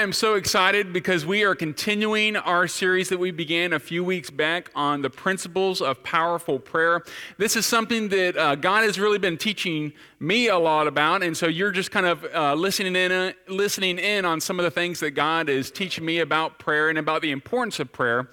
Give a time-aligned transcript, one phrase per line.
[0.00, 4.02] I am so excited because we are continuing our series that we began a few
[4.02, 7.02] weeks back on the principles of powerful prayer.
[7.36, 11.36] This is something that uh, God has really been teaching me a lot about, and
[11.36, 14.70] so you're just kind of uh, listening in, uh, listening in on some of the
[14.70, 18.30] things that God is teaching me about prayer and about the importance of prayer.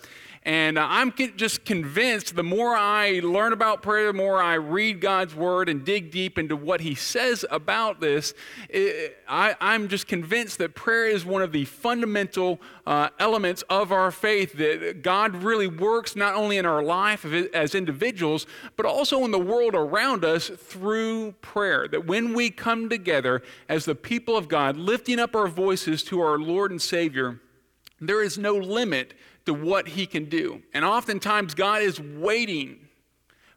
[0.47, 5.01] And uh, I'm just convinced the more I learn about prayer, the more I read
[5.01, 8.33] God's word and dig deep into what He says about this,
[8.69, 13.91] it, I, am just convinced that prayer is one of the fundamental uh, elements of
[13.91, 19.25] our faith, that God really works not only in our life as individuals, but also
[19.25, 21.89] in the world around us through prayer.
[21.89, 26.21] That when we come together as the people of God, lifting up our voices to
[26.21, 27.41] our Lord and Savior,
[27.99, 29.13] there is no limit
[29.47, 30.61] to what he can do.
[30.73, 32.89] And oftentimes, God is waiting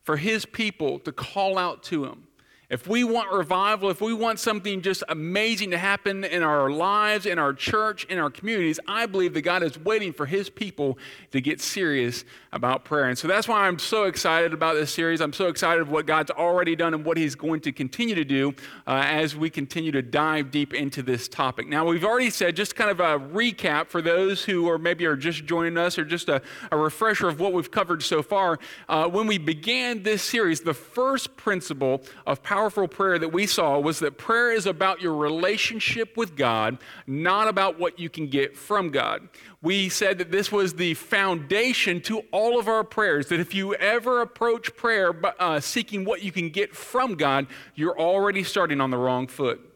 [0.04, 2.28] for his people to call out to him.
[2.70, 7.26] If we want revival, if we want something just amazing to happen in our lives,
[7.26, 10.96] in our church, in our communities, I believe that God is waiting for His people
[11.32, 13.08] to get serious about prayer.
[13.08, 15.20] And so that's why I'm so excited about this series.
[15.20, 18.24] I'm so excited of what God's already done and what He's going to continue to
[18.24, 18.54] do
[18.86, 21.66] uh, as we continue to dive deep into this topic.
[21.66, 25.16] Now, we've already said, just kind of a recap for those who are maybe are
[25.16, 28.60] just joining us or just a, a refresher of what we've covered so far.
[28.88, 33.46] Uh, when we began this series, the first principle of power powerful prayer that we
[33.46, 38.26] saw was that prayer is about your relationship with God, not about what you can
[38.26, 39.26] get from God.
[39.62, 43.74] We said that this was the foundation to all of our prayers, that if you
[43.76, 48.90] ever approach prayer uh, seeking what you can get from God, you're already starting on
[48.90, 49.69] the wrong foot.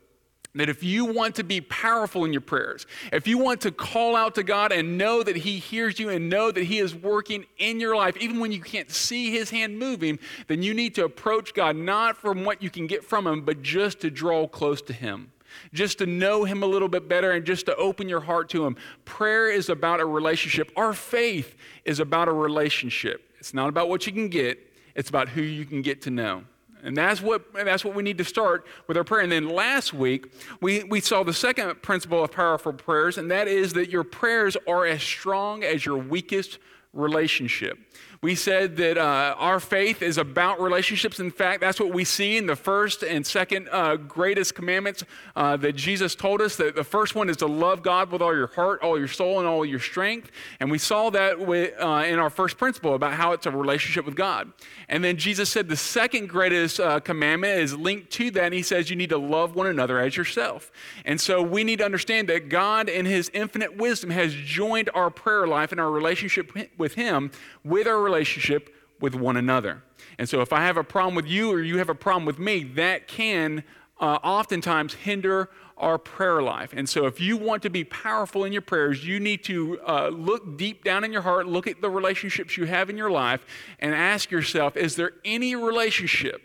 [0.57, 4.15] That if you want to be powerful in your prayers, if you want to call
[4.15, 7.45] out to God and know that He hears you and know that He is working
[7.59, 11.05] in your life, even when you can't see His hand moving, then you need to
[11.05, 14.81] approach God not from what you can get from Him, but just to draw close
[14.83, 15.33] to Him
[15.73, 18.67] just to know Him a little bit better and just to open your heart to
[18.67, 18.77] Him.
[19.05, 20.73] Prayer is about a relationship.
[20.77, 23.31] Our faith is about a relationship.
[23.39, 24.59] It's not about what you can get,
[24.95, 26.45] it's about who you can get to know.
[26.85, 29.23] And that's what, that's what we need to start with our prayer.
[29.23, 30.31] And then last week,
[30.61, 34.57] we, we saw the second principle of powerful prayers, and that is that your prayers
[34.69, 36.59] are as strong as your weakest
[36.93, 37.79] relationship.
[38.25, 41.21] We said that uh, our faith is about relationships.
[41.21, 45.05] In fact, that's what we see in the first and second uh, greatest commandments
[45.37, 46.57] uh, that Jesus told us.
[46.57, 49.41] That the first one is to love God with all your heart, all your soul,
[49.41, 50.31] and all your strength.
[50.59, 54.07] And we saw that with, uh, in our first principle about how it's a relationship
[54.07, 54.51] with God.
[54.89, 58.45] And then Jesus said the second greatest uh, commandment is linked to that.
[58.45, 60.73] And he says you need to love one another as yourself.
[61.05, 65.11] And so we need to understand that God, in his infinite wisdom, has joined our
[65.11, 67.31] prayer life and our relationship with him
[67.65, 69.83] with our relationship with one another.
[70.19, 72.39] And so if I have a problem with you or you have a problem with
[72.39, 73.65] me, that can
[74.01, 76.73] uh, oftentimes hinder our prayer life.
[76.73, 80.09] And so, if you want to be powerful in your prayers, you need to uh,
[80.09, 83.45] look deep down in your heart, look at the relationships you have in your life,
[83.81, 86.43] and ask yourself is there any relationship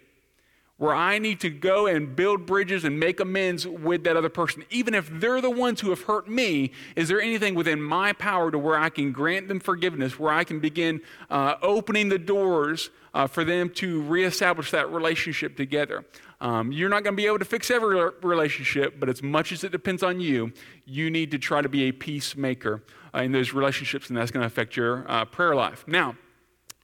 [0.79, 4.63] where I need to go and build bridges and make amends with that other person,
[4.69, 8.49] even if they're the ones who have hurt me, is there anything within my power
[8.49, 12.91] to where I can grant them forgiveness, where I can begin uh, opening the doors
[13.13, 16.05] uh, for them to reestablish that relationship together?
[16.39, 19.65] Um, you're not going to be able to fix every relationship, but as much as
[19.65, 20.53] it depends on you,
[20.85, 24.43] you need to try to be a peacemaker uh, in those relationships, and that's going
[24.43, 25.83] to affect your uh, prayer life.
[25.87, 26.15] Now,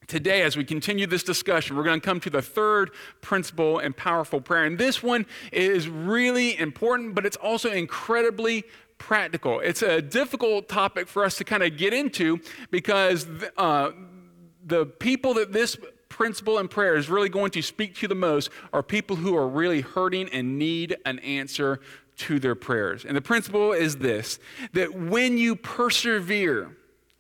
[0.08, 3.96] Today, as we continue this discussion, we're going to come to the third principle and
[3.96, 4.66] powerful prayer.
[4.66, 8.64] And this one is really important, but it's also incredibly
[8.98, 9.60] practical.
[9.60, 12.40] It's a difficult topic for us to kind of get into
[12.72, 13.28] because
[13.58, 13.92] uh,
[14.66, 15.78] the people that this
[16.10, 19.48] principle and prayer is really going to speak to the most are people who are
[19.48, 21.82] really hurting and need an answer
[22.18, 23.04] to their prayers.
[23.06, 24.40] And the principle is this
[24.74, 26.78] that when you persevere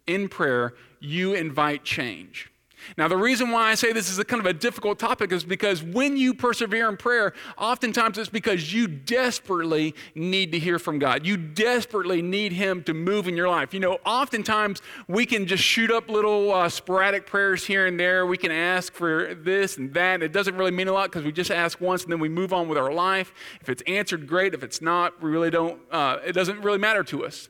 [0.07, 2.51] in prayer, you invite change.
[2.97, 5.43] Now, the reason why I say this is a kind of a difficult topic is
[5.43, 10.99] because when you persevere in prayer, oftentimes it's because you desperately need to hear from
[10.99, 11.25] God.
[11.25, 13.73] You desperately need Him to move in your life.
[13.73, 18.25] You know, oftentimes we can just shoot up little uh, sporadic prayers here and there.
[18.25, 20.21] We can ask for this and that.
[20.21, 22.53] It doesn't really mean a lot because we just ask once and then we move
[22.53, 23.33] on with our life.
[23.61, 24.53] If it's answered, great.
[24.53, 27.49] If it's not, we really don't, uh, it doesn't really matter to us.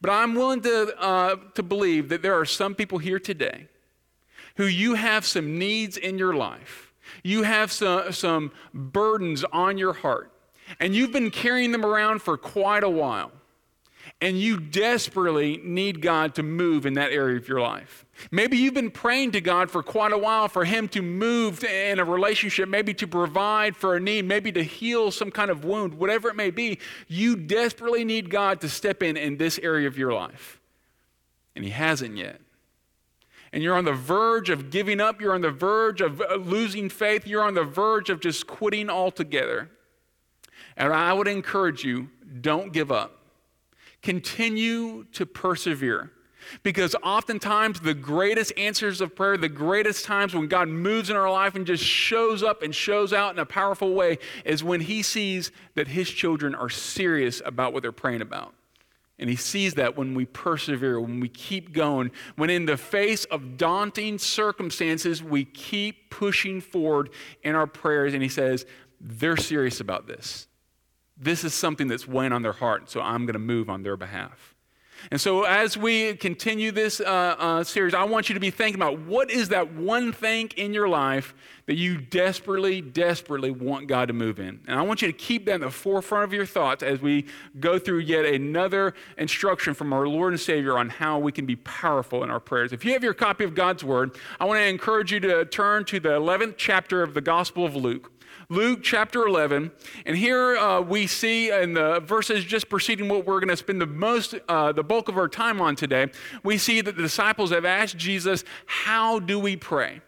[0.00, 3.68] But I'm willing to, uh, to believe that there are some people here today
[4.56, 9.92] who you have some needs in your life, you have some, some burdens on your
[9.92, 10.30] heart,
[10.80, 13.32] and you've been carrying them around for quite a while.
[14.22, 18.06] and you desperately need God to move in that area of your life.
[18.30, 21.98] Maybe you've been praying to God for quite a while for Him to move in
[21.98, 25.94] a relationship, maybe to provide for a need, maybe to heal some kind of wound,
[25.94, 26.78] whatever it may be.
[27.08, 30.60] You desperately need God to step in in this area of your life.
[31.56, 32.40] And He hasn't yet.
[33.52, 36.88] And you're on the verge of giving up, you're on the verge of uh, losing
[36.88, 39.70] faith, you're on the verge of just quitting altogether.
[40.76, 42.08] And I would encourage you
[42.40, 43.18] don't give up.
[44.00, 46.10] Continue to persevere.
[46.62, 51.30] Because oftentimes, the greatest answers of prayer, the greatest times when God moves in our
[51.30, 55.02] life and just shows up and shows out in a powerful way, is when He
[55.02, 58.54] sees that His children are serious about what they're praying about.
[59.22, 63.24] And He sees that when we persevere, when we keep going, when in the face
[63.24, 67.08] of daunting circumstances, we keep pushing forward
[67.42, 68.12] in our prayers.
[68.12, 68.66] And He says,
[69.00, 70.48] they're serious about this.
[71.16, 73.96] This is something that's weighing on their heart, so I'm going to move on their
[73.96, 74.51] behalf.
[75.10, 78.80] And so, as we continue this uh, uh, series, I want you to be thinking
[78.80, 81.34] about what is that one thing in your life
[81.66, 84.60] that you desperately, desperately want God to move in.
[84.66, 87.26] And I want you to keep that in the forefront of your thoughts as we
[87.60, 91.56] go through yet another instruction from our Lord and Savior on how we can be
[91.56, 92.72] powerful in our prayers.
[92.72, 95.84] If you have your copy of God's Word, I want to encourage you to turn
[95.86, 98.11] to the 11th chapter of the Gospel of Luke.
[98.52, 99.72] Luke chapter 11.
[100.04, 103.80] And here uh, we see in the verses just preceding what we're going to spend
[103.80, 106.08] the most, uh, the bulk of our time on today,
[106.44, 110.02] we see that the disciples have asked Jesus, How do we pray?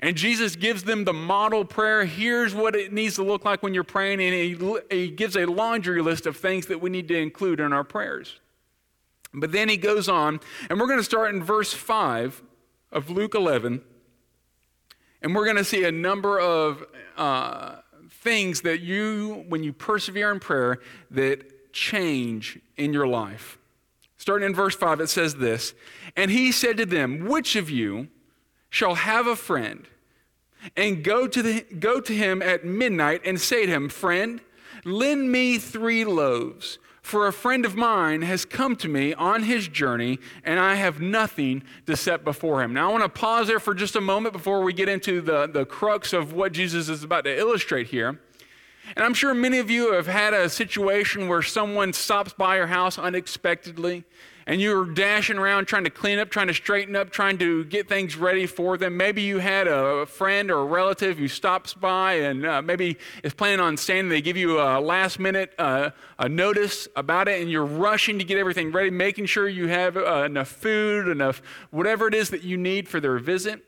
[0.00, 2.06] And Jesus gives them the model prayer.
[2.06, 4.22] Here's what it needs to look like when you're praying.
[4.22, 7.74] And he, he gives a laundry list of things that we need to include in
[7.74, 8.40] our prayers.
[9.34, 10.40] But then he goes on,
[10.70, 12.42] and we're going to start in verse 5
[12.90, 13.82] of Luke 11.
[15.22, 16.84] And we're going to see a number of
[17.16, 17.76] uh,
[18.10, 20.80] things that you, when you persevere in prayer,
[21.10, 23.58] that change in your life.
[24.16, 25.74] Starting in verse 5, it says this
[26.16, 28.08] And he said to them, Which of you
[28.70, 29.86] shall have a friend
[30.76, 34.40] and go to, the, go to him at midnight and say to him, Friend,
[34.84, 39.68] lend me three loaves for a friend of mine has come to me on his
[39.68, 42.74] journey, and I have nothing to set before him.
[42.74, 45.46] Now, I want to pause there for just a moment before we get into the,
[45.46, 48.18] the crux of what Jesus is about to illustrate here.
[48.96, 52.66] And I'm sure many of you have had a situation where someone stops by your
[52.66, 54.02] house unexpectedly
[54.46, 57.88] and you're dashing around trying to clean up, trying to straighten up, trying to get
[57.88, 58.96] things ready for them.
[58.96, 63.34] Maybe you had a friend or a relative who stops by and uh, maybe is
[63.34, 64.08] planning on staying.
[64.08, 68.24] They give you a last minute uh, a notice about it, and you're rushing to
[68.24, 72.42] get everything ready, making sure you have uh, enough food, enough whatever it is that
[72.42, 73.64] you need for their visit.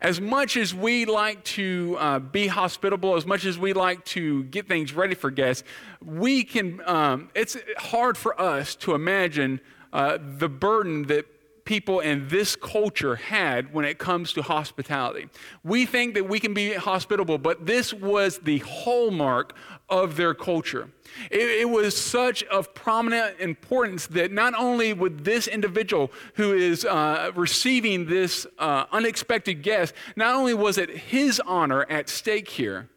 [0.00, 4.44] As much as we like to uh, be hospitable, as much as we like to
[4.44, 5.64] get things ready for guests,
[6.00, 9.60] we can, um, it's hard for us to imagine
[9.92, 11.26] uh, the burden that
[11.68, 15.28] people in this culture had when it comes to hospitality.
[15.62, 19.54] We think that we can be hospitable, but this was the hallmark
[19.90, 20.90] of their culture.
[21.30, 26.86] It, it, was such of prominent importance that not only would this individual who is
[26.86, 32.88] uh, receiving this uh, unexpected guest, not only was it his honor at stake here,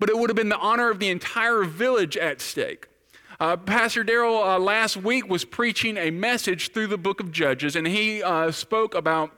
[0.00, 2.88] but it would have been the honor of the entire village at stake.
[3.40, 7.76] Uh, Pastor Daryl uh, last week was preaching a message through the book of Judges,
[7.76, 9.30] and he uh, spoke about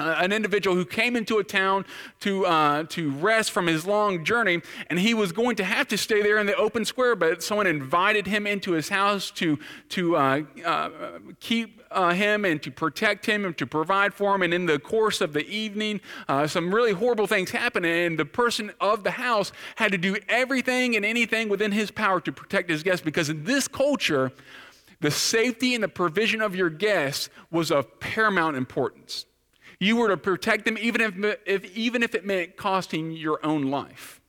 [0.00, 1.84] uh, an individual who came into a town
[2.18, 5.96] to, uh, to rest from his long journey, and he was going to have to
[5.96, 9.56] stay there in the open square, but someone invited him into his house to,
[9.90, 10.90] to uh, uh
[11.38, 14.42] keep uh, him and to protect him and to provide for him.
[14.42, 18.24] And in the course of the evening, uh, some really horrible things happened, and the
[18.24, 22.70] person of the house had to do everything and anything within his power to protect
[22.70, 24.32] his guests because in this culture,
[25.00, 29.26] the safety and the provision of your guests was of paramount importance.
[29.80, 33.62] You were to protect them even if, if, even if it meant costing your own
[33.62, 34.20] life.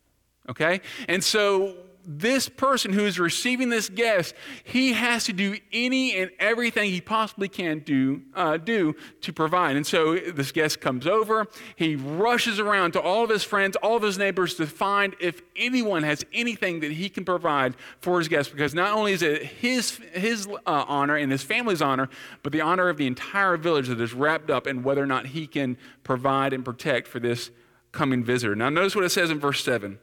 [0.47, 0.81] Okay?
[1.07, 1.75] And so
[2.11, 6.99] this person who is receiving this guest, he has to do any and everything he
[6.99, 9.75] possibly can do, uh, do to provide.
[9.75, 11.45] And so this guest comes over.
[11.75, 15.43] He rushes around to all of his friends, all of his neighbors to find if
[15.55, 18.51] anyone has anything that he can provide for his guest.
[18.51, 22.09] Because not only is it his, his uh, honor and his family's honor,
[22.41, 25.27] but the honor of the entire village that is wrapped up in whether or not
[25.27, 27.51] he can provide and protect for this
[27.91, 28.55] coming visitor.
[28.55, 29.99] Now, notice what it says in verse 7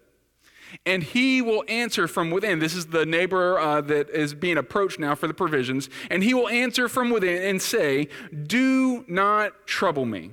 [0.84, 2.58] and he will answer from within.
[2.58, 5.88] This is the neighbor uh, that is being approached now for the provisions.
[6.10, 8.08] And he will answer from within and say,
[8.46, 10.32] Do not trouble me.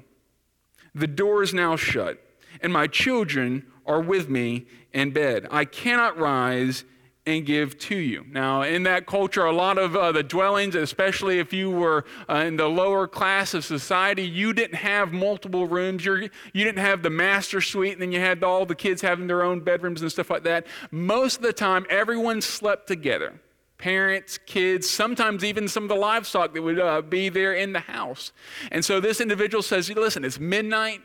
[0.96, 2.24] The door is now shut,
[2.62, 5.48] and my children are with me in bed.
[5.50, 6.86] I cannot rise
[7.25, 8.25] and give to you.
[8.30, 12.44] Now, in that culture, a lot of uh, the dwellings, especially if you were uh,
[12.46, 16.03] in the lower class of society, you didn't have multiple rooms.
[16.03, 19.27] You're, you didn't have the master suite, and then you had all the kids having
[19.27, 20.68] their own bedrooms and stuff like that.
[20.92, 23.39] Most of the time, everyone slept together
[23.84, 27.82] parents, kids, sometimes even some of the livestock that would uh, be there in the
[27.82, 28.32] house.
[28.72, 31.01] And so this individual says, Listen, it's midnight.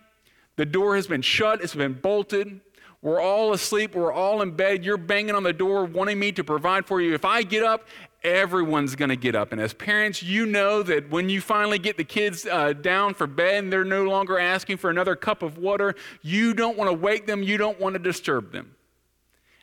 [0.55, 2.61] The door has been shut, it's been bolted.
[3.01, 3.95] We're all asleep.
[3.95, 4.85] We're all in bed.
[4.85, 7.15] You're banging on the door, wanting me to provide for you.
[7.15, 7.87] If I get up,
[8.25, 9.53] everyone's going to get up.
[9.53, 13.29] And as parents, you know that when you finally get the kids uh, down for
[13.29, 16.97] bed and they're no longer asking for another cup of water, you don't want to
[16.97, 17.43] wake them.
[17.43, 18.75] You don't want to disturb them.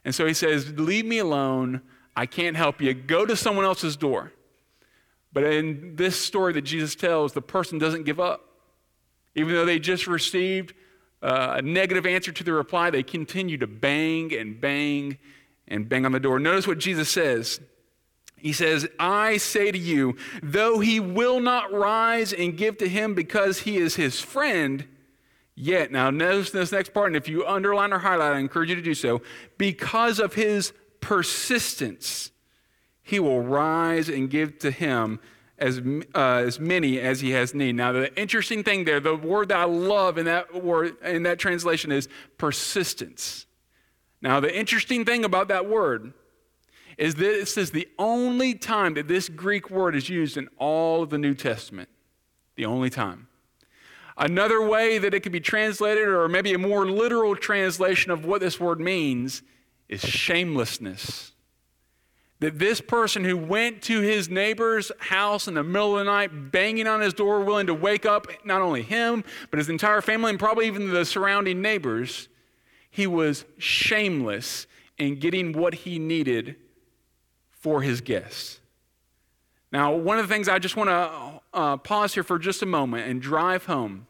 [0.05, 1.81] And so he says, Leave me alone.
[2.15, 2.93] I can't help you.
[2.93, 4.31] Go to someone else's door.
[5.33, 8.47] But in this story that Jesus tells, the person doesn't give up.
[9.35, 10.73] Even though they just received
[11.21, 15.17] uh, a negative answer to the reply, they continue to bang and bang
[15.67, 16.39] and bang on the door.
[16.39, 17.59] Notice what Jesus says.
[18.37, 23.15] He says, I say to you, though he will not rise and give to him
[23.15, 24.85] because he is his friend,
[25.55, 28.75] yet, now notice this next part, and if you underline or highlight, I encourage you
[28.75, 29.21] to do so,
[29.57, 32.29] because of his persistence,
[33.01, 35.19] he will rise and give to him
[35.57, 35.81] as,
[36.13, 37.75] uh, as many as he has need.
[37.75, 41.39] Now, the interesting thing there, the word that I love in that word in that
[41.39, 43.45] translation is persistence.
[44.21, 46.13] Now, the interesting thing about that word
[46.97, 51.09] is this is the only time that this Greek word is used in all of
[51.09, 51.89] the New Testament.
[52.55, 53.27] The only time.
[54.17, 58.39] Another way that it could be translated, or maybe a more literal translation of what
[58.39, 59.43] this word means,
[59.89, 61.33] is shamelessness.
[62.45, 66.51] That this person who went to his neighbor's house in the middle of the night,
[66.51, 70.29] banging on his door, willing to wake up not only him, but his entire family
[70.29, 72.29] and probably even the surrounding neighbors,
[72.91, 74.67] he was shameless
[74.99, 76.57] in getting what he needed
[77.49, 78.59] for his guests.
[79.71, 82.67] Now, one of the things I just want to uh, pause here for just a
[82.67, 84.05] moment and drive home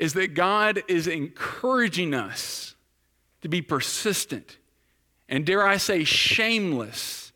[0.00, 2.74] is that God is encouraging us
[3.42, 4.58] to be persistent
[5.32, 7.32] and dare I say, shameless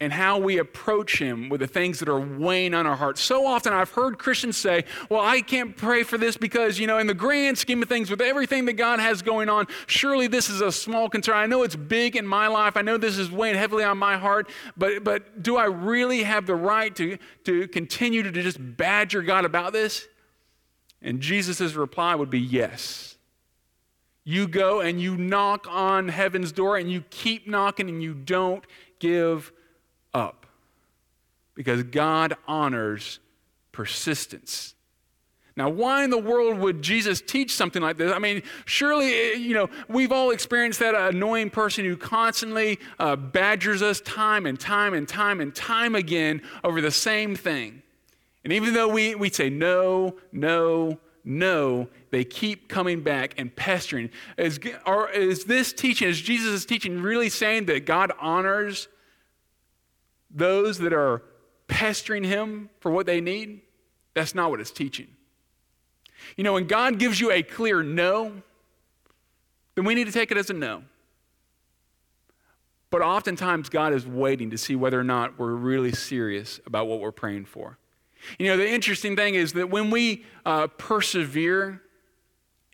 [0.00, 3.20] in how we approach Him with the things that are weighing on our hearts.
[3.20, 6.96] So often I've heard Christians say, Well, I can't pray for this because, you know,
[6.96, 10.48] in the grand scheme of things, with everything that God has going on, surely this
[10.48, 11.36] is a small concern.
[11.36, 12.74] I know it's big in my life.
[12.74, 16.46] I know this is weighing heavily on my heart, but, but do I really have
[16.46, 20.08] the right to, to continue to just badger God about this?
[21.02, 23.15] And Jesus' reply would be yes.
[24.28, 28.66] You go and you knock on heaven's door and you keep knocking and you don't
[28.98, 29.52] give
[30.12, 30.46] up.
[31.54, 33.20] Because God honors
[33.70, 34.74] persistence.
[35.56, 38.12] Now, why in the world would Jesus teach something like this?
[38.12, 43.14] I mean, surely, eh, you know, we've all experienced that annoying person who constantly uh,
[43.14, 47.80] badgers us time and time and time and time again over the same thing.
[48.42, 54.10] And even though we, we say no, no, no, they keep coming back and pestering.
[54.38, 58.86] Is, or is this teaching, is Jesus' teaching really saying that God honors
[60.30, 61.22] those that are
[61.66, 63.60] pestering him for what they need?
[64.14, 65.08] That's not what it's teaching.
[66.36, 68.40] You know, when God gives you a clear no,
[69.74, 70.84] then we need to take it as a no.
[72.88, 77.00] But oftentimes, God is waiting to see whether or not we're really serious about what
[77.00, 77.78] we're praying for.
[78.38, 81.82] You know, the interesting thing is that when we uh, persevere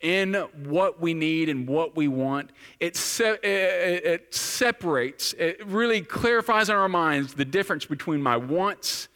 [0.00, 6.00] in what we need and what we want, it, se- it, it separates, it really
[6.02, 9.08] clarifies in our minds the difference between my wants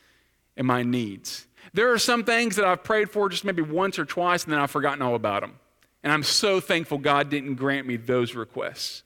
[0.57, 1.47] and my needs.
[1.75, 4.61] There are some things that I've prayed for just maybe once or twice and then
[4.61, 5.59] I've forgotten all about them.
[6.03, 9.03] And I'm so thankful God didn't grant me those requests.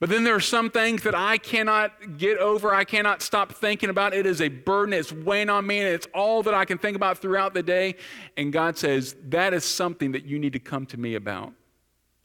[0.00, 2.74] But then there are some things that I cannot get over.
[2.74, 4.12] I cannot stop thinking about.
[4.12, 4.92] It is a burden.
[4.92, 7.96] It's weighing on me, and it's all that I can think about throughout the day.
[8.36, 11.52] And God says, that is something that you need to come to me about.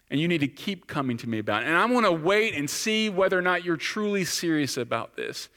[0.10, 1.64] And you need to keep coming to me about.
[1.64, 5.50] And I'm going to wait and see whether or not you're truly serious about this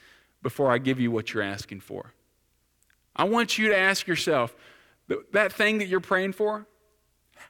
[0.42, 2.12] before I give you what you're asking for.
[3.16, 4.54] I want you to ask yourself
[5.32, 6.66] that thing that you're praying for,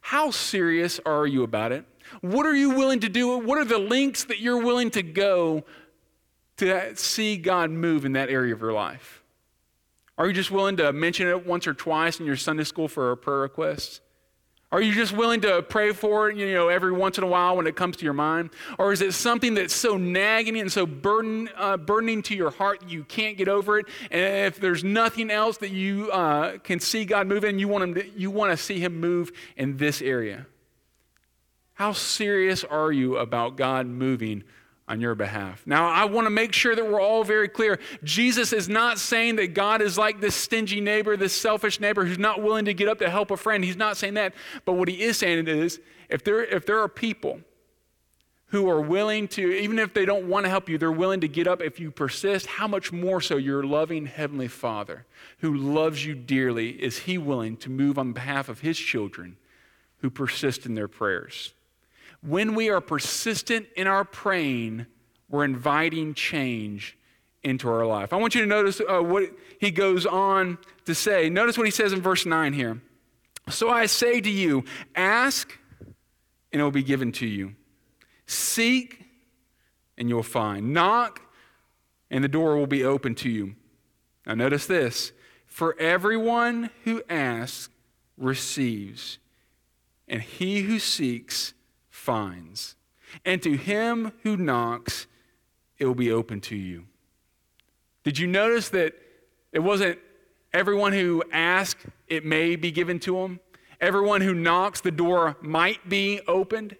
[0.00, 1.84] how serious are you about it?
[2.20, 3.38] What are you willing to do?
[3.38, 5.64] What are the links that you're willing to go
[6.58, 9.22] to see God move in that area of your life?
[10.18, 13.12] Are you just willing to mention it once or twice in your Sunday school for
[13.12, 14.02] a prayer request?
[14.72, 17.58] Are you just willing to pray for it, you know, every once in a while
[17.58, 18.48] when it comes to your mind?
[18.78, 22.80] Or is it something that's so nagging and so burden, uh, burdening to your heart
[22.80, 23.86] that you can't get over it?
[24.10, 27.84] And if there's nothing else that you uh, can see God move in, you want,
[27.84, 30.46] him to, you want to see Him move in this area?
[31.74, 34.44] How serious are you about God moving
[34.88, 35.62] on your behalf.
[35.66, 37.78] Now, I want to make sure that we're all very clear.
[38.04, 42.18] Jesus is not saying that God is like this stingy neighbor, this selfish neighbor who's
[42.18, 43.64] not willing to get up to help a friend.
[43.64, 44.34] He's not saying that.
[44.64, 47.40] But what he is saying is if there, if there are people
[48.48, 51.28] who are willing to, even if they don't want to help you, they're willing to
[51.28, 55.06] get up if you persist, how much more so your loving Heavenly Father
[55.38, 59.38] who loves you dearly is He willing to move on behalf of His children
[60.00, 61.54] who persist in their prayers?
[62.22, 64.86] When we are persistent in our praying,
[65.28, 66.96] we're inviting change
[67.42, 68.12] into our life.
[68.12, 69.24] I want you to notice uh, what
[69.58, 71.28] he goes on to say.
[71.28, 72.80] Notice what he says in verse 9 here.
[73.48, 74.64] So I say to you,
[74.94, 75.58] ask,
[76.52, 77.54] and it will be given to you.
[78.26, 79.04] Seek,
[79.98, 80.72] and you'll find.
[80.72, 81.20] Knock,
[82.10, 83.56] and the door will be open to you.
[84.26, 85.12] Now, notice this
[85.46, 87.68] for everyone who asks
[88.16, 89.18] receives,
[90.06, 91.54] and he who seeks
[92.02, 92.74] finds.
[93.24, 95.06] And to him who knocks,
[95.78, 96.86] it will be open to you.
[98.02, 98.94] Did you notice that
[99.52, 99.98] it wasn't
[100.52, 103.38] everyone who asks, it may be given to them?
[103.80, 106.76] Everyone who knocks, the door might be opened?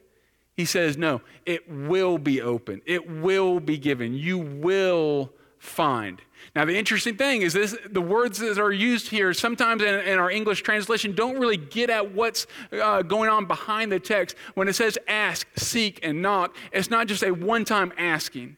[0.54, 2.82] He says, no, it will be open.
[2.84, 4.14] It will be given.
[4.14, 6.20] You will find.
[6.54, 10.18] Now, the interesting thing is this the words that are used here, sometimes in, in
[10.18, 14.36] our English translation, don't really get at what's uh, going on behind the text.
[14.54, 18.56] When it says ask, seek, and knock, it's not just a one time asking.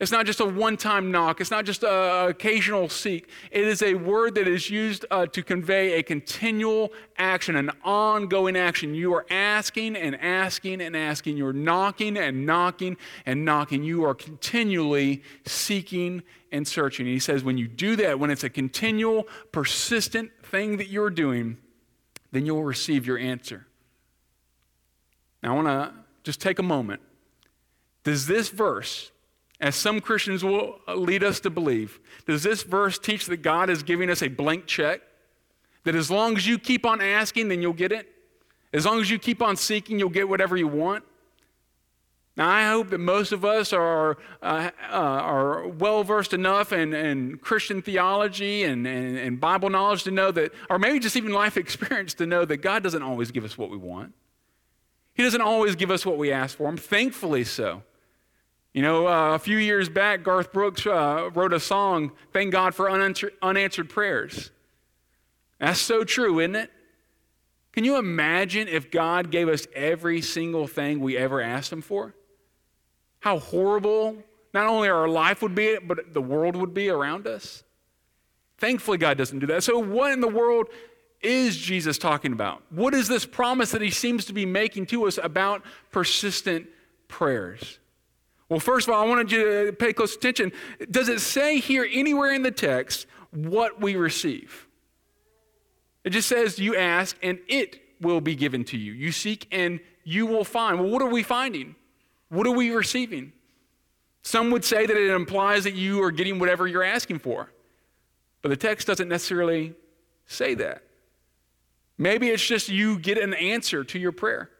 [0.00, 1.40] It's not just a one time knock.
[1.40, 3.28] It's not just an occasional seek.
[3.50, 8.56] It is a word that is used uh, to convey a continual action, an ongoing
[8.56, 8.94] action.
[8.94, 11.36] You are asking and asking and asking.
[11.36, 12.96] You're knocking and knocking
[13.26, 13.82] and knocking.
[13.82, 17.06] You are continually seeking and searching.
[17.06, 21.10] And he says, when you do that, when it's a continual, persistent thing that you're
[21.10, 21.58] doing,
[22.32, 23.66] then you'll receive your answer.
[25.42, 27.02] Now, I want to just take a moment.
[28.02, 29.10] Does this verse,
[29.64, 33.82] as some Christians will lead us to believe, does this verse teach that God is
[33.82, 35.00] giving us a blank check?
[35.84, 38.12] That as long as you keep on asking, then you'll get it?
[38.74, 41.02] As long as you keep on seeking, you'll get whatever you want?
[42.36, 46.92] Now, I hope that most of us are, uh, uh, are well versed enough in,
[46.92, 51.32] in Christian theology and, and, and Bible knowledge to know that, or maybe just even
[51.32, 54.12] life experience to know that God doesn't always give us what we want.
[55.14, 57.82] He doesn't always give us what we ask for Him, thankfully so.
[58.74, 62.74] You know, uh, a few years back, Garth Brooks uh, wrote a song, Thank God
[62.74, 64.50] for Unanswered, unanswered Prayers.
[65.60, 66.70] That's so true, isn't it?
[67.72, 72.14] Can you imagine if God gave us every single thing we ever asked Him for?
[73.20, 74.16] How horrible
[74.52, 77.62] not only our life would be, but the world would be around us?
[78.58, 79.62] Thankfully, God doesn't do that.
[79.62, 80.66] So, what in the world
[81.20, 82.62] is Jesus talking about?
[82.70, 86.66] What is this promise that He seems to be making to us about persistent
[87.06, 87.78] prayers?
[88.48, 90.52] Well, first of all, I wanted you to pay close attention.
[90.90, 94.66] Does it say here anywhere in the text what we receive?
[96.04, 98.92] It just says, You ask, and it will be given to you.
[98.92, 100.78] You seek, and you will find.
[100.78, 101.74] Well, what are we finding?
[102.28, 103.32] What are we receiving?
[104.22, 107.50] Some would say that it implies that you are getting whatever you're asking for.
[108.42, 109.74] But the text doesn't necessarily
[110.26, 110.82] say that.
[111.96, 114.50] Maybe it's just you get an answer to your prayer.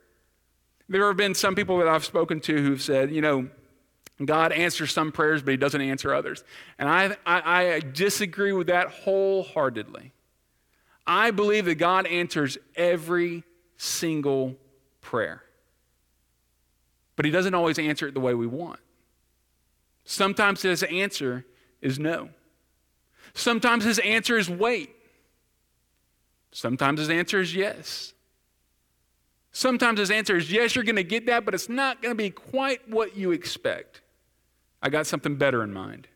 [0.88, 3.49] There have been some people that I've spoken to who've said, you know,
[4.22, 6.44] God answers some prayers, but He doesn't answer others.
[6.79, 10.12] And I, I, I, disagree with that wholeheartedly.
[11.07, 13.42] I believe that God answers every
[13.77, 14.57] single
[15.00, 15.42] prayer,
[17.16, 18.79] but He doesn't always answer it the way we want.
[20.05, 21.44] Sometimes His answer
[21.81, 22.29] is no.
[23.35, 24.94] Sometimes His answer is wait.
[26.53, 28.14] Sometimes His answer is yes.
[29.50, 32.16] Sometimes His answer is yes, you're going to get that, but it's not going to
[32.16, 34.03] be quite what you expect.
[34.85, 36.09] I got something better in mind.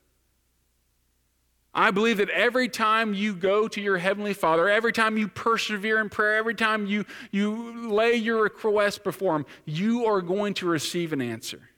[1.72, 6.00] I believe that every time you go to your Heavenly Father, every time you persevere
[6.00, 10.66] in prayer, every time you, you lay your request before Him, you are going to
[10.66, 11.70] receive an answer.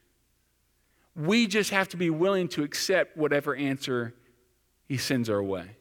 [1.15, 4.13] We just have to be willing to accept whatever answer
[4.89, 5.77] He sends our way.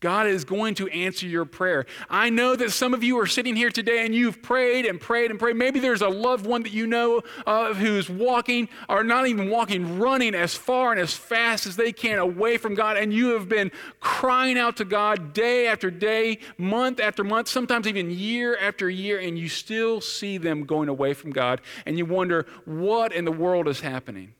[0.00, 1.84] God is going to answer your prayer.
[2.08, 5.30] I know that some of you are sitting here today and you've prayed and prayed
[5.30, 5.56] and prayed.
[5.56, 9.98] Maybe there's a loved one that you know uh, who's walking, or not even walking,
[9.98, 12.96] running as far and as fast as they can away from God.
[12.96, 17.86] And you have been crying out to God day after day, month after month, sometimes
[17.86, 21.60] even year after year, and you still see them going away from God.
[21.84, 24.32] And you wonder, what in the world is happening?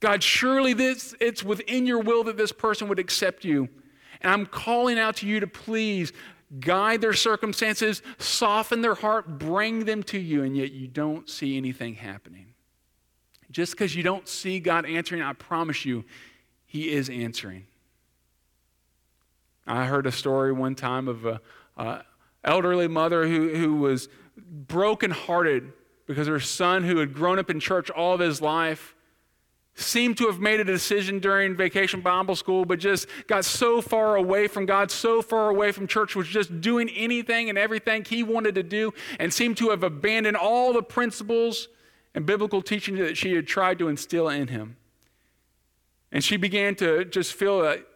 [0.00, 3.68] God, surely this, it's within your will that this person would accept you.
[4.20, 6.12] And I'm calling out to you to please
[6.60, 11.56] guide their circumstances, soften their heart, bring them to you, and yet you don't see
[11.56, 12.54] anything happening.
[13.50, 16.04] Just because you don't see God answering, I promise you,
[16.66, 17.66] He is answering.
[19.66, 21.40] I heard a story one time of a,
[21.76, 22.02] a
[22.44, 25.72] elderly mother who, who was brokenhearted
[26.06, 28.94] because her son, who had grown up in church all of his life,
[29.80, 34.16] seemed to have made a decision during vacation Bible school, but just got so far
[34.16, 38.22] away from God, so far away from church, was just doing anything and everything he
[38.22, 41.68] wanted to do, and seemed to have abandoned all the principles
[42.14, 44.76] and biblical teaching that she had tried to instill in him.
[46.10, 47.86] And she began to just feel that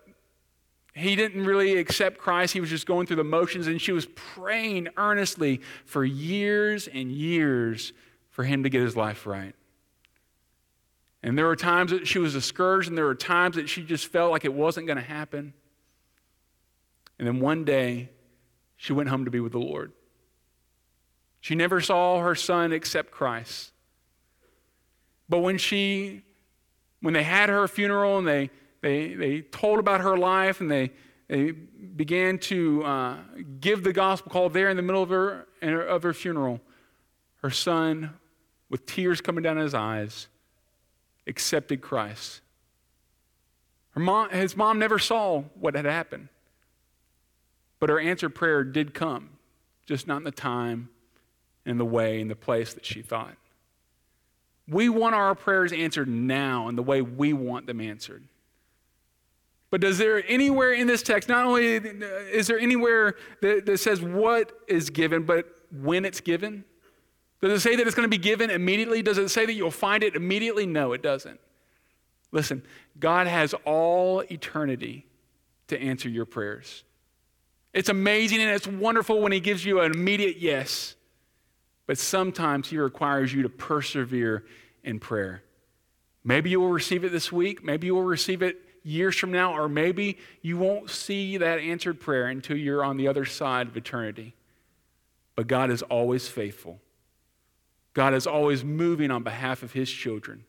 [0.95, 2.53] he didn't really accept Christ.
[2.53, 7.11] He was just going through the motions, and she was praying earnestly for years and
[7.11, 7.93] years
[8.31, 9.55] for him to get his life right.
[11.23, 14.07] And there were times that she was discouraged, and there were times that she just
[14.07, 15.55] felt like it wasn't going to happen.
[17.19, 18.11] And then one day,
[18.77, 19.93] she went home to be with the Lord.
[21.41, 23.73] She never saw her son except Christ.
[25.29, 26.23] But when she,
[27.01, 30.91] when they had her funeral and they, they, they told about her life and they,
[31.29, 33.17] they began to uh,
[33.61, 36.61] give the gospel call there in the middle of her, of her funeral,
[37.37, 38.15] her son,
[38.69, 40.29] with tears coming down his eyes,
[41.27, 42.41] accepted Christ.
[43.91, 46.29] Her mom, his mom never saw what had happened.
[47.79, 49.31] But her answered prayer did come,
[49.87, 50.89] just not in the time
[51.67, 53.37] and the way and the place that she thought.
[54.69, 58.23] We want our prayers answered now in the way we want them answered.
[59.71, 64.01] But does there anywhere in this text, not only is there anywhere that, that says
[64.01, 66.65] what is given, but when it's given?
[67.43, 69.03] Does it say that it's going to be given immediately?
[69.03, 70.65] Does it say that you'll find it immediately?
[70.65, 71.41] No, it doesn't.
[72.31, 72.63] Listen,
[72.99, 75.07] God has all eternity
[75.67, 76.85] to answer your prayers.
[77.73, 80.95] It's amazing and it's wonderful when He gives you an immediate yes,
[81.87, 84.45] but sometimes He requires you to persevere
[84.85, 85.43] in prayer.
[86.25, 89.57] Maybe you will receive it this week, maybe you will receive it years from now,
[89.57, 93.77] or maybe you won't see that answered prayer until you're on the other side of
[93.77, 94.35] eternity.
[95.35, 96.81] But God is always faithful.
[97.95, 100.45] God is always moving on behalf of his children.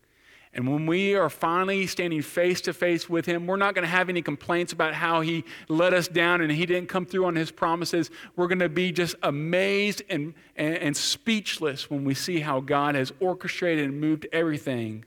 [0.56, 3.90] And when we are finally standing face to face with him, we're not going to
[3.90, 7.36] have any complaints about how he let us down and he didn't come through on
[7.36, 8.12] his promises.
[8.36, 12.94] We're going to be just amazed and, and, and speechless when we see how God
[12.94, 15.06] has orchestrated and moved everything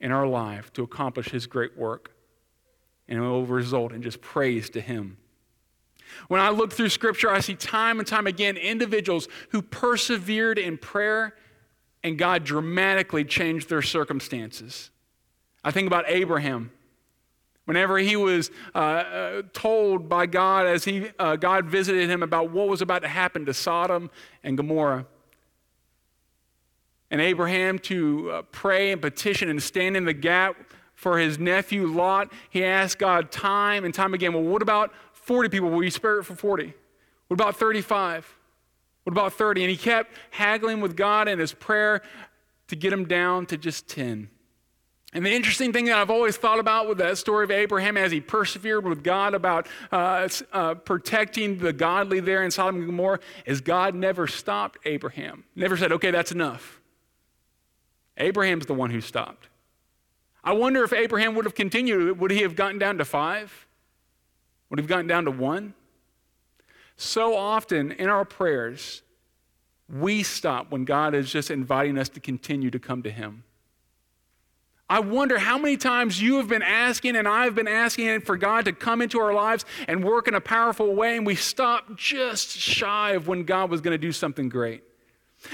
[0.00, 2.10] in our life to accomplish his great work.
[3.06, 5.18] And it will result in just praise to him.
[6.26, 10.78] When I look through scripture, I see time and time again individuals who persevered in
[10.78, 11.34] prayer
[12.04, 14.90] and God dramatically changed their circumstances.
[15.64, 16.70] I think about Abraham.
[17.64, 22.50] Whenever he was uh, uh, told by God, as he, uh, God visited him about
[22.50, 24.10] what was about to happen to Sodom
[24.44, 25.06] and Gomorrah,
[27.10, 30.56] and Abraham to uh, pray and petition and stand in the gap
[30.94, 35.48] for his nephew Lot, he asked God time and time again, Well, what about 40
[35.48, 35.70] people?
[35.70, 36.74] Will you spare it for 40?
[37.28, 38.33] What about 35?
[39.04, 39.62] What about 30?
[39.62, 42.02] And he kept haggling with God in his prayer
[42.68, 44.30] to get him down to just 10.
[45.12, 48.10] And the interesting thing that I've always thought about with that story of Abraham as
[48.10, 53.20] he persevered with God about uh, uh, protecting the godly there in Sodom and Gomorrah
[53.46, 55.44] is God never stopped Abraham.
[55.54, 56.80] Never said, okay, that's enough.
[58.16, 59.48] Abraham's the one who stopped.
[60.42, 63.66] I wonder if Abraham would have continued, would he have gotten down to five?
[64.68, 65.74] Would he have gotten down to one?
[66.96, 69.02] So often in our prayers,
[69.88, 73.44] we stop when God is just inviting us to continue to come to Him.
[74.88, 78.66] I wonder how many times you have been asking and I've been asking for God
[78.66, 82.50] to come into our lives and work in a powerful way, and we stop just
[82.50, 84.84] shy of when God was going to do something great.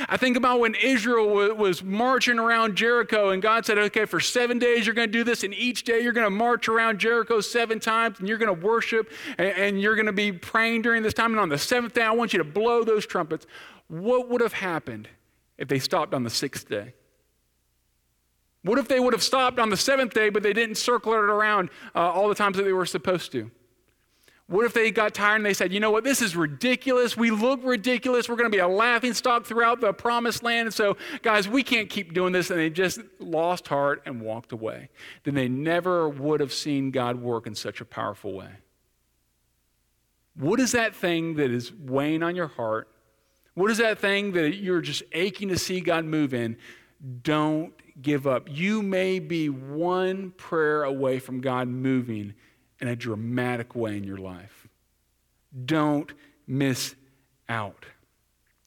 [0.09, 4.59] I think about when Israel was marching around Jericho, and God said, Okay, for seven
[4.59, 7.41] days you're going to do this, and each day you're going to march around Jericho
[7.41, 11.15] seven times, and you're going to worship, and you're going to be praying during this
[11.15, 11.33] time.
[11.33, 13.47] And on the seventh day, I want you to blow those trumpets.
[13.89, 15.09] What would have happened
[15.59, 16.95] if they stopped on the sixth day?
[18.63, 21.19] What if they would have stopped on the seventh day, but they didn't circle it
[21.19, 23.51] around uh, all the times that they were supposed to?
[24.51, 27.17] What if they got tired and they said, you know what, this is ridiculous.
[27.17, 28.29] We look ridiculous.
[28.29, 30.67] We're going to be a laughing stock throughout the promised land.
[30.67, 32.51] And so, guys, we can't keep doing this.
[32.51, 34.89] And they just lost heart and walked away.
[35.23, 38.51] Then they never would have seen God work in such a powerful way.
[40.35, 42.89] What is that thing that is weighing on your heart?
[43.55, 46.57] What is that thing that you're just aching to see God move in?
[47.23, 48.49] Don't give up.
[48.51, 52.35] You may be one prayer away from God moving
[52.81, 54.69] in a dramatic way in your life.
[55.65, 56.13] Don't
[56.47, 56.95] miss
[57.49, 57.87] out.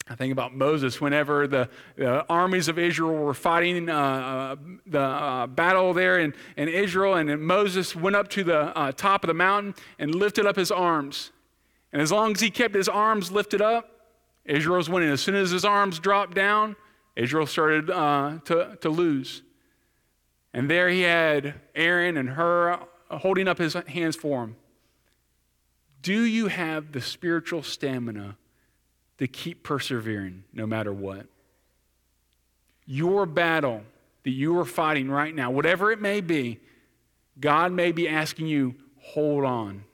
[0.08, 5.00] I think about Moses whenever the, the armies of Israel were fighting uh, uh, the
[5.00, 9.30] uh, battle there in, in Israel, and Moses went up to the uh, top of
[9.30, 11.32] the mountain and lifted up his arms.
[11.94, 13.90] And as long as he kept his arms lifted up,
[14.44, 15.10] Israel was winning.
[15.10, 16.76] As soon as his arms dropped down,
[17.16, 19.42] Israel started uh, to, to lose.
[20.54, 24.56] And there he had Aaron and Hur Uh, holding up his hands for him.
[26.02, 28.38] Do you have the spiritual stamina
[29.18, 31.28] to keep persevering no matter what?
[32.86, 33.84] Your battle
[34.24, 36.60] that you are fighting right now, whatever it may be,
[37.40, 39.86] God may be asking you, hold on,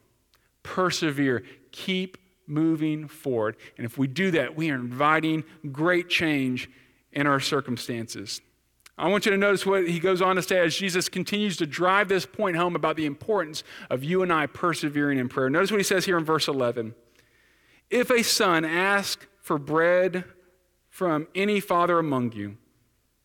[0.63, 2.17] persevere, keep
[2.47, 3.55] moving forward.
[3.77, 6.69] And if we do that, we are inviting great change
[7.11, 8.41] in our circumstances.
[8.99, 11.65] I want you to notice what he goes on to say as Jesus continues to
[11.65, 15.49] drive this point home about the importance of you and I persevering in prayer.
[15.49, 16.93] Notice what he says here in verse 11.
[17.89, 20.25] If a son asks for bread
[20.89, 22.57] from any father among you,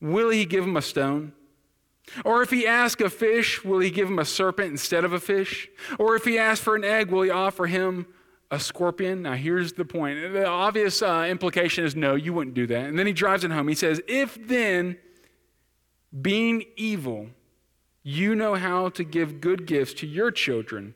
[0.01, 1.33] will he give him a stone?
[2.25, 5.19] Or if he asks a fish, will he give him a serpent instead of a
[5.19, 5.69] fish?
[5.99, 8.07] Or if he asks for an egg, will he offer him
[8.51, 9.23] a scorpion?
[9.23, 10.35] Now, here's the point.
[10.35, 12.85] The obvious uh, implication is no, you wouldn't do that.
[12.85, 13.67] And then he drives it home.
[13.67, 14.99] He says, If then
[16.21, 17.29] being evil,
[18.03, 20.95] you know how to give good gifts to your children.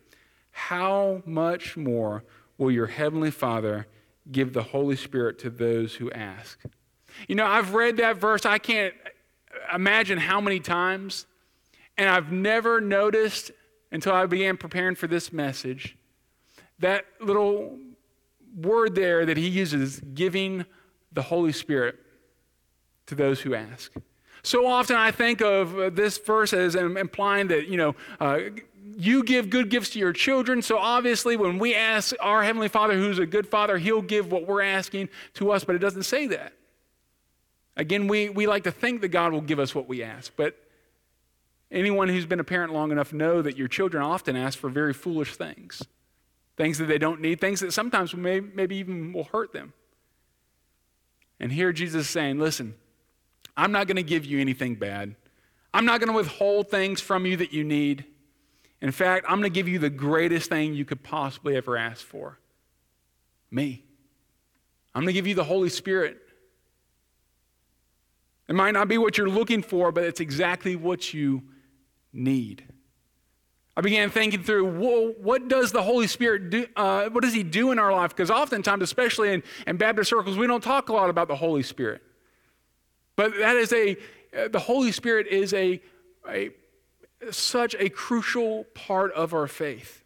[0.50, 2.24] How much more
[2.56, 3.86] will your Heavenly Father
[4.30, 6.60] give the Holy Spirit to those who ask?
[7.26, 8.94] You know, I've read that verse, I can't
[9.72, 11.26] imagine how many times,
[11.96, 13.50] and I've never noticed
[13.90, 15.96] until I began preparing for this message
[16.78, 17.78] that little
[18.56, 20.64] word there that he uses, giving
[21.12, 21.96] the Holy Spirit
[23.06, 23.92] to those who ask.
[24.48, 28.38] So often I think of uh, this verse as implying that, you know, uh,
[28.96, 30.62] you give good gifts to your children.
[30.62, 34.46] So obviously, when we ask our Heavenly Father, who's a good Father, He'll give what
[34.46, 36.54] we're asking to us, but it doesn't say that.
[37.76, 40.56] Again, we, we like to think that God will give us what we ask, but
[41.70, 44.94] anyone who's been a parent long enough know that your children often ask for very
[44.94, 45.82] foolish things
[46.56, 49.74] things that they don't need, things that sometimes may, maybe even will hurt them.
[51.38, 52.74] And here Jesus is saying, listen,
[53.58, 55.16] I'm not going to give you anything bad.
[55.74, 58.04] I'm not going to withhold things from you that you need.
[58.80, 62.06] In fact, I'm going to give you the greatest thing you could possibly ever ask
[62.06, 62.38] for
[63.50, 63.84] me.
[64.94, 66.18] I'm going to give you the Holy Spirit.
[68.48, 71.42] It might not be what you're looking for, but it's exactly what you
[72.12, 72.64] need.
[73.76, 76.66] I began thinking through well, what does the Holy Spirit do?
[76.76, 78.10] Uh, what does He do in our life?
[78.10, 81.62] Because oftentimes, especially in, in Baptist circles, we don't talk a lot about the Holy
[81.62, 82.02] Spirit.
[83.18, 83.96] But that is a,
[84.32, 85.80] uh, the Holy Spirit is a,
[86.28, 86.50] a
[87.32, 89.97] such a crucial part of our faith.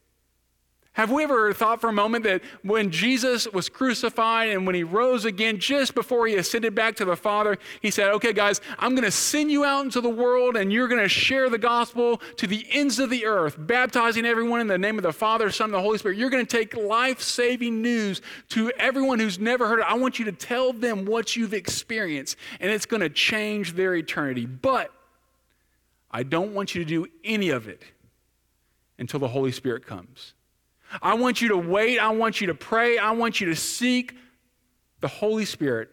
[0.95, 4.85] Have we ever thought for a moment that when Jesus was crucified and when he
[4.85, 8.91] rose again, just before he ascended back to the Father, he said, Okay, guys, I'm
[8.91, 12.19] going to send you out into the world and you're going to share the gospel
[12.37, 15.67] to the ends of the earth, baptizing everyone in the name of the Father, Son,
[15.67, 16.19] and the Holy Spirit.
[16.19, 19.87] You're going to take life saving news to everyone who's never heard it.
[19.89, 23.95] I want you to tell them what you've experienced, and it's going to change their
[23.95, 24.45] eternity.
[24.45, 24.93] But
[26.11, 27.83] I don't want you to do any of it
[28.99, 30.35] until the Holy Spirit comes.
[31.01, 31.99] I want you to wait.
[31.99, 32.99] I want you to pray.
[32.99, 34.17] I want you to seek
[35.01, 35.91] the Holy Spirit.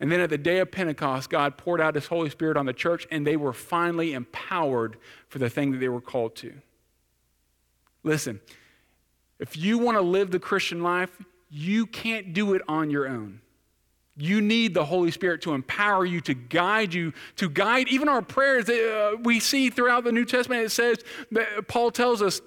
[0.00, 2.72] And then at the day of Pentecost, God poured out His Holy Spirit on the
[2.72, 4.96] church, and they were finally empowered
[5.28, 6.54] for the thing that they were called to.
[8.04, 8.40] Listen,
[9.40, 11.10] if you want to live the Christian life,
[11.50, 13.40] you can't do it on your own.
[14.16, 18.22] You need the Holy Spirit to empower you, to guide you, to guide even our
[18.22, 18.68] prayers.
[18.68, 20.98] Uh, we see throughout the New Testament, it says
[21.30, 22.40] that Paul tells us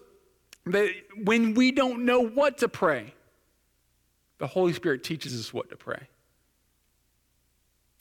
[0.65, 0.89] that
[1.23, 3.13] when we don't know what to pray,
[4.37, 6.07] the Holy Spirit teaches us what to pray.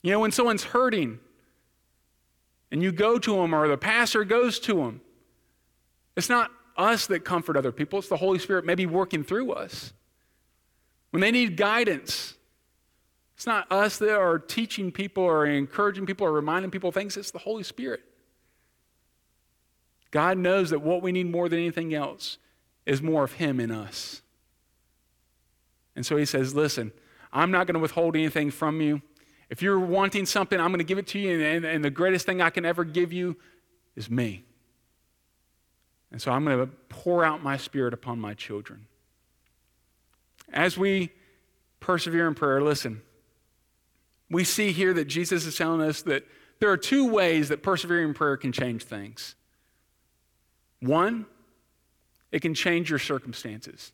[0.03, 1.18] You know, when someone's hurting
[2.70, 5.01] and you go to them or the pastor goes to them,
[6.16, 9.92] it's not us that comfort other people, it's the Holy Spirit maybe working through us.
[11.11, 12.35] When they need guidance,
[13.37, 17.31] it's not us that are teaching people or encouraging people or reminding people things, it's
[17.31, 18.03] the Holy Spirit.
[20.11, 22.38] God knows that what we need more than anything else
[22.90, 24.20] is more of Him in us.
[25.94, 26.90] And so He says, Listen,
[27.33, 29.00] I'm not going to withhold anything from you.
[29.48, 31.90] If you're wanting something, I'm going to give it to you, and, and, and the
[31.90, 33.37] greatest thing I can ever give you
[33.94, 34.44] is me.
[36.11, 38.87] And so I'm going to pour out my spirit upon my children.
[40.53, 41.11] As we
[41.79, 43.03] persevere in prayer, listen,
[44.29, 46.26] we see here that Jesus is telling us that
[46.59, 49.37] there are two ways that persevering in prayer can change things.
[50.81, 51.26] One,
[52.33, 53.93] it can change your circumstances.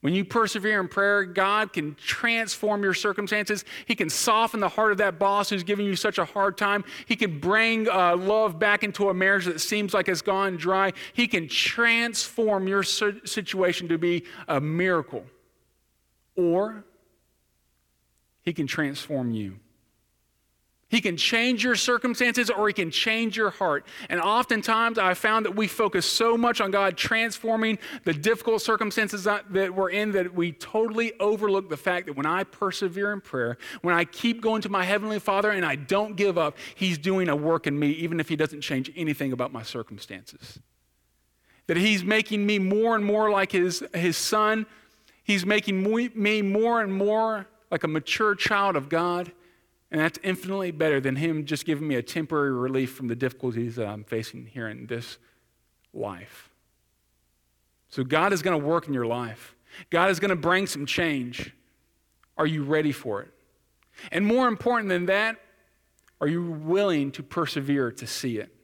[0.00, 3.64] When you persevere in prayer, God can transform your circumstances.
[3.86, 6.84] He can soften the heart of that boss who's giving you such a hard time.
[7.06, 10.92] He can bring uh, love back into a marriage that seems like it's gone dry.
[11.14, 15.24] He can transform your situation to be a miracle.
[16.36, 16.84] Or
[18.42, 19.58] He can transform you.
[20.90, 23.84] He can change your circumstances or he can change your heart.
[24.08, 29.24] And oftentimes I found that we focus so much on God transforming the difficult circumstances
[29.24, 33.58] that, we're in that we totally overlook the fact that when I persevere in prayer,
[33.82, 37.28] when I keep going to my Heavenly Father and I don't give up, He's doing
[37.28, 40.58] a work in me, even if He doesn't change anything about my circumstances.
[41.66, 44.64] That He's making me more and more like His, his Son,
[45.22, 45.82] He's making
[46.14, 49.32] me more and more like a mature child of God.
[49.90, 53.76] And that's infinitely better than Him just giving me a temporary relief from the difficulties
[53.76, 55.18] that I'm facing here in this
[55.94, 56.50] life.
[57.88, 59.54] So, God is going to work in your life,
[59.90, 61.52] God is going to bring some change.
[62.36, 63.32] Are you ready for it?
[64.12, 65.40] And more important than that,
[66.20, 68.54] are you willing to persevere to see it?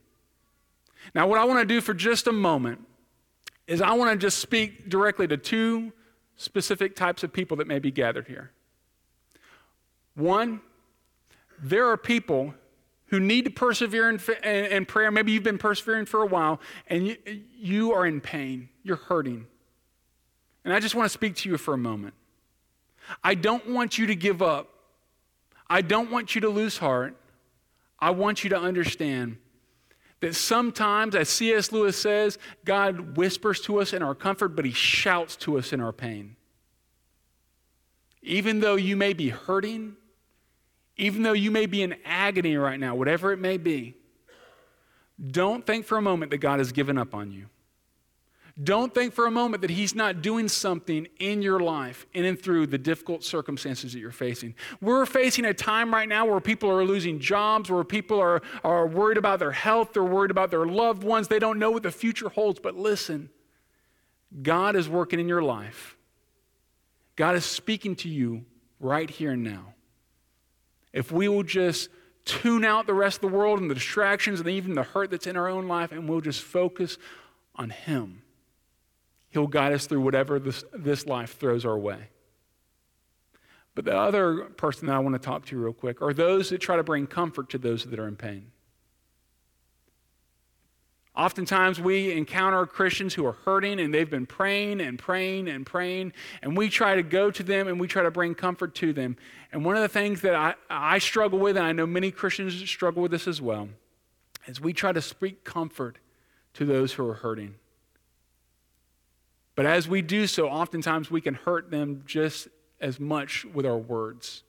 [1.13, 2.87] Now, what I want to do for just a moment
[3.67, 5.93] is I want to just speak directly to two
[6.37, 8.53] specific types of people that may be gathered here.
[10.15, 10.61] One,
[11.64, 12.55] there are people
[13.07, 15.11] who need to persevere in, in, in, prayer.
[15.11, 17.16] Maybe you've been persevering for a while and you,
[17.57, 19.46] you are in pain, you're hurting.
[20.64, 22.14] And I just want to speak to you for a moment.
[23.22, 24.68] I don't want you to give up.
[25.68, 27.16] I don't want you to lose heart.
[27.98, 29.38] I want you to understand
[30.20, 31.72] that sometimes, as C.S.
[31.72, 35.81] Lewis says, God whispers to us in our comfort, but he shouts to us in
[35.81, 36.37] our pain.
[38.22, 39.96] Even though you may be hurting,
[40.96, 43.94] even though you may be in agony right now, whatever it may be,
[45.30, 47.46] don't think for a moment that God has given up on you.
[48.62, 52.40] Don't think for a moment that He's not doing something in your life in and
[52.40, 54.54] through the difficult circumstances that you're facing.
[54.80, 58.87] We're facing a time right now where people are losing jobs, where people are, are
[58.87, 61.90] worried about their health, they're worried about their loved ones, they don't know what the
[61.90, 62.61] future holds.
[62.61, 63.28] But listen,
[64.40, 65.96] God is working in your life,
[67.16, 68.44] God is speaking to you
[68.78, 69.74] right here and now
[70.94, 71.90] if we will just
[72.24, 75.26] tune out the rest of the world and the distractions and even the hurt that's
[75.26, 76.96] in our own life and we'll just focus
[77.57, 78.22] on Him,
[79.28, 82.09] He'll guide us through whatever this, this life throws our way.
[83.74, 86.61] But the other person that I want to talk to real quick are those that
[86.61, 88.52] try to bring comfort to those that are in pain.
[91.16, 96.12] Oftentimes, we encounter Christians who are hurting and they've been praying and praying and praying,
[96.42, 99.16] and we try to go to them and we try to bring comfort to them.
[99.53, 102.55] And one of the things that I, I struggle with, and I know many Christians
[102.68, 103.68] struggle with this as well,
[104.46, 105.98] is we try to speak comfort
[106.55, 107.55] to those who are hurting.
[109.55, 112.48] But as we do so, oftentimes we can hurt them just
[112.81, 114.42] as much with our words.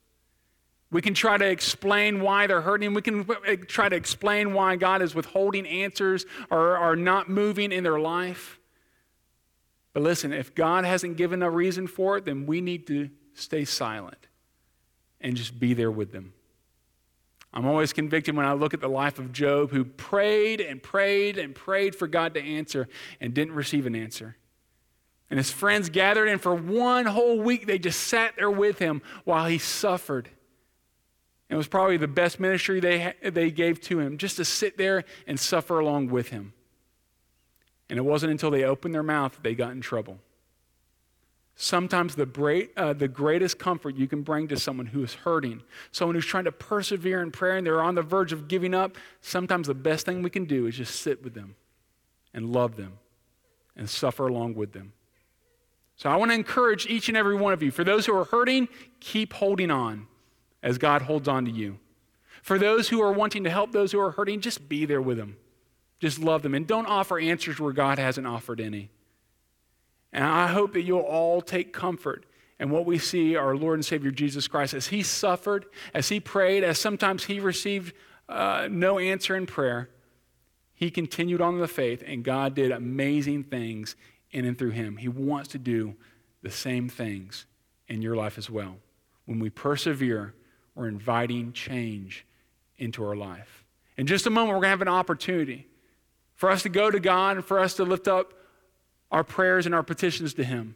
[0.96, 2.94] We can try to explain why they're hurting.
[2.94, 7.74] We can uh, try to explain why God is withholding answers or, or not moving
[7.74, 8.62] in their life.
[9.92, 13.66] But listen, if God hasn't given a reason for it, then we need to stay
[13.66, 14.28] silent
[15.20, 16.32] and just be there with them.
[17.54, 21.38] I'm always convicted when I look at the life of Job, who prayed and prayed
[21.38, 22.88] and prayed for God to answer
[23.20, 24.38] and didn't receive an answer.
[25.30, 29.02] And his friends gathered, and for one whole week, they just sat there with him
[29.26, 30.30] while he suffered.
[31.50, 35.04] It was probably the best ministry they, they gave to him, just to sit there
[35.28, 36.54] and suffer along with him.
[37.90, 40.18] And it wasn't until they opened their mouth that they got in trouble.
[41.56, 45.62] Sometimes the, great, uh, the greatest comfort you can bring to someone who is hurting,
[45.92, 48.98] someone who's trying to persevere in prayer and they're on the verge of giving up,
[49.22, 51.56] sometimes the best thing we can do is just sit with them
[52.34, 52.98] and love them
[53.78, 54.92] and suffer along with them.
[55.96, 57.72] So I want to encourage each and every one of you.
[57.72, 58.68] For those who are hurting,
[59.00, 60.08] keep holding on
[60.66, 61.78] as God holds on to you.
[62.42, 65.18] For those who are wanting to help those who are hurting, just be there with
[65.18, 65.38] them.
[66.00, 66.54] Just love them.
[66.54, 68.90] And don't offer answers where God hasn't offered any.
[70.12, 72.26] And I hope that you'll all take comfort
[72.60, 76.20] in what we see our Lord and Savior Jesus Christ as He suffered, as He
[76.20, 77.94] prayed, as sometimes He received
[78.28, 79.90] uh, no answer in prayer.
[80.74, 83.96] He continued on in the faith, and God did amazing things
[84.32, 84.98] in and through Him.
[84.98, 85.96] He wants to do
[86.42, 87.46] the same things
[87.88, 88.78] in your life as well.
[89.26, 90.34] When we persevere,
[90.76, 92.26] we're inviting change
[92.78, 93.66] into our life.
[93.98, 95.68] In just a moment, we're going to have an opportunity
[96.36, 98.34] for us to go to God and for us to lift up
[99.12, 100.76] our prayers and our petitions to Him.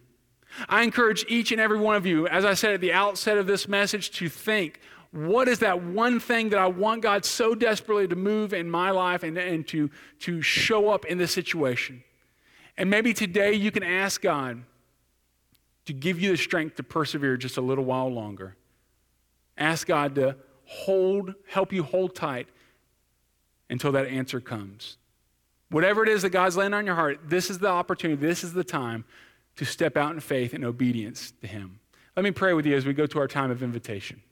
[0.68, 3.46] I encourage each and every one of you, as I said at the outset of
[3.46, 4.80] this message, to think
[5.12, 8.90] what is that one thing that I want God so desperately to move in my
[8.90, 9.90] life and, and to,
[10.20, 12.02] to show up in this situation?
[12.76, 14.62] And maybe today you can ask God
[15.86, 18.56] to give you the strength to persevere just a little while longer.
[19.60, 22.48] Ask God to hold, help you hold tight
[23.68, 24.96] until that answer comes.
[25.68, 28.54] Whatever it is that God's laying on your heart, this is the opportunity, this is
[28.54, 29.04] the time
[29.56, 31.78] to step out in faith and obedience to Him.
[32.16, 34.22] Let me pray with you as we go to our time of invitation.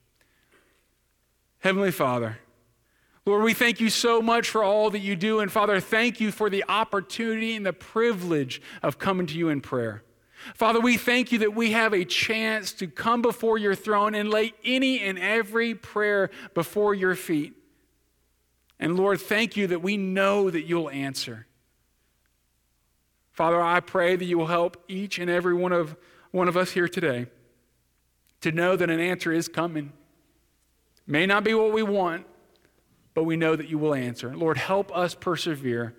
[1.61, 2.39] Heavenly Father,
[3.25, 5.41] Lord, we thank you so much for all that you do.
[5.41, 9.61] And Father, thank you for the opportunity and the privilege of coming to you in
[9.61, 10.03] prayer.
[10.55, 14.31] Father, we thank you that we have a chance to come before your throne and
[14.31, 17.55] lay any and every prayer before your feet.
[18.79, 21.47] And Lord, thank you that we know that you'll answer.
[23.33, 25.97] Father, I pray that you will help each and every one of,
[26.31, 27.27] one of us here today
[28.41, 29.93] to know that an answer is coming.
[31.07, 32.27] May not be what we want,
[33.15, 34.37] but we know that you will answer.
[34.37, 35.97] Lord, help us persevere.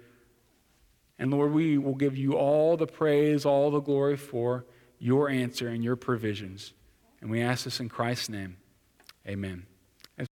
[1.20, 4.66] And Lord, we will give you all the praise, all the glory for
[4.98, 6.74] your answer and your provisions.
[7.22, 8.58] And we ask this in Christ's name.
[9.28, 9.69] Amen.